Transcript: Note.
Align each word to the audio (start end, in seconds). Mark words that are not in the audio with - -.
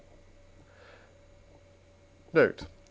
Note. 2.33 2.67